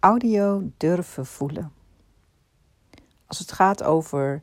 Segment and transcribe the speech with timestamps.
[0.00, 1.72] audio durven voelen.
[3.26, 4.42] Als het gaat over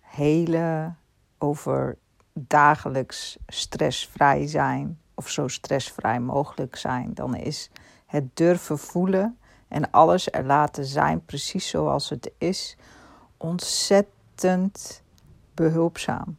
[0.00, 0.98] helen,
[1.38, 1.98] over
[2.32, 7.70] dagelijks stressvrij zijn of zo stressvrij mogelijk zijn, dan is
[8.06, 9.38] het durven voelen
[9.68, 12.76] en alles er laten zijn precies zoals het is
[13.36, 15.02] ontzettend
[15.54, 16.36] behulpzaam.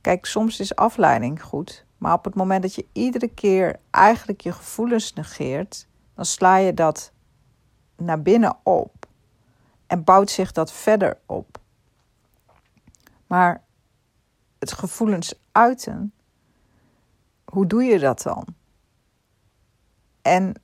[0.00, 4.52] Kijk, soms is afleiding goed, maar op het moment dat je iedere keer eigenlijk je
[4.52, 5.86] gevoelens negeert,
[6.18, 7.12] dan sla je dat
[7.96, 9.06] naar binnen op
[9.86, 11.58] en bouwt zich dat verder op.
[13.26, 13.64] Maar
[14.58, 16.12] het gevoelens uiten,
[17.44, 18.46] hoe doe je dat dan?
[20.22, 20.54] En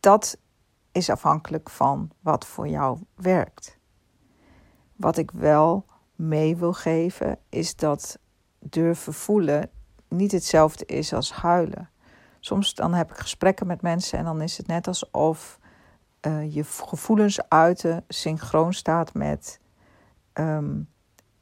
[0.00, 0.38] dat
[0.92, 3.78] is afhankelijk van wat voor jou werkt.
[4.96, 8.18] Wat ik wel mee wil geven, is dat
[8.58, 9.70] durven voelen
[10.08, 11.92] niet hetzelfde is als huilen.
[12.44, 15.58] Soms dan heb ik gesprekken met mensen en dan is het net alsof
[16.26, 19.60] uh, je gevoelens uiten synchroon staat met
[20.32, 20.80] ehm,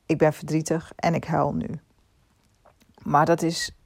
[0.07, 1.81] ik ben verdrietig en ik huil nu.
[3.03, 3.77] Maar dat is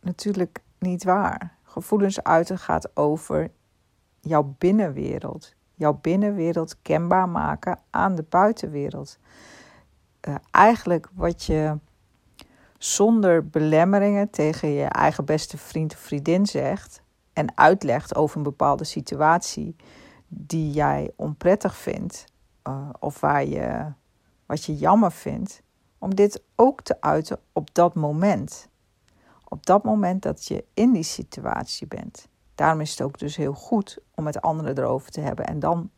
[0.00, 1.56] natuurlijk niet waar.
[1.62, 3.50] Gevoelens uiten gaat over
[4.20, 5.54] jouw binnenwereld.
[5.74, 9.18] Jouw binnenwereld kenbaar maken aan de buitenwereld.
[10.28, 11.78] Uh, eigenlijk wat je
[12.84, 17.02] zonder belemmeringen tegen je eigen beste vriend of vriendin zegt
[17.32, 19.76] en uitlegt over een bepaalde situatie
[20.28, 22.24] die jij onprettig vindt
[22.68, 23.92] uh, of waar je,
[24.46, 25.62] wat je jammer vindt,
[25.98, 28.68] om dit ook te uiten op dat moment.
[29.48, 32.28] Op dat moment dat je in die situatie bent.
[32.54, 35.90] Daarom is het ook dus heel goed om met anderen erover te hebben en dan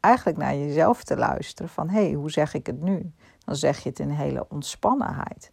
[0.00, 3.12] eigenlijk naar jezelf te luisteren van hé, hey, hoe zeg ik het nu?
[3.44, 5.52] Dan zeg je het in hele ontspannenheid.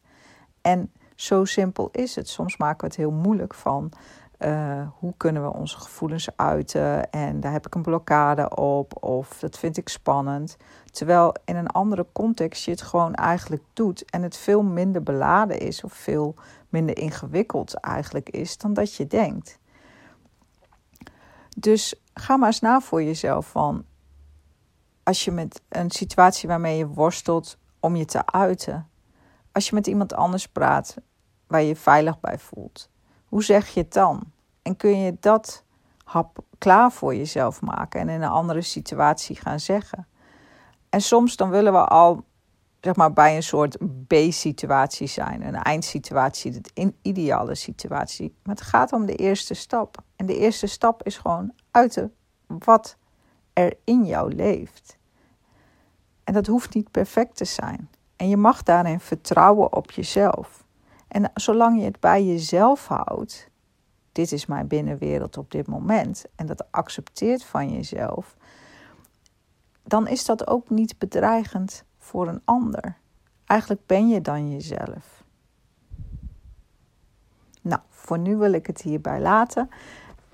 [0.62, 2.30] En zo simpel is het.
[2.30, 3.92] Soms maken we het heel moeilijk van
[4.40, 9.40] uh, hoe kunnen we onze gevoelens uiten en daar heb ik een blokkade op of
[9.40, 10.58] dat vind ik spannend.
[10.92, 15.60] Terwijl in een andere context je het gewoon eigenlijk doet en het veel minder beladen
[15.60, 16.36] is of veel
[16.70, 19.60] minder ingewikkeld eigenlijk is dan dat je denkt.
[21.58, 23.86] Dus ga maar eens na voor jezelf van
[25.04, 28.90] als je met een situatie waarmee je worstelt om je te uiten,
[29.52, 30.96] als je met iemand anders praat
[31.48, 32.90] waar je je veilig bij voelt,
[33.26, 34.24] hoe zeg je het dan?
[34.62, 35.64] En kun je dat
[36.04, 40.08] hap klaar voor jezelf maken en in een andere situatie gaan zeggen?
[40.90, 42.24] En soms dan willen we al
[42.82, 48.36] zeg maar, bij een soort B-situatie zijn, een eindsituatie, een ideale situatie.
[48.44, 50.04] Maar het gaat om de eerste stap.
[50.16, 52.14] En de eerste stap is gewoon uiten
[52.48, 52.98] wat
[53.54, 54.98] er in jou leeft.
[56.24, 57.90] En dat hoeft niet perfect te zijn.
[58.22, 60.66] En je mag daarin vertrouwen op jezelf.
[61.08, 63.50] En zolang je het bij jezelf houdt,
[64.12, 68.36] dit is mijn binnenwereld op dit moment, en dat accepteert van jezelf,
[69.84, 72.98] dan is dat ook niet bedreigend voor een ander.
[73.46, 75.24] Eigenlijk ben je dan jezelf.
[77.62, 79.70] Nou, voor nu wil ik het hierbij laten.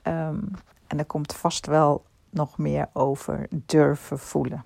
[0.04, 0.52] Um,
[0.88, 4.64] en er komt vast wel nog meer over durven voelen.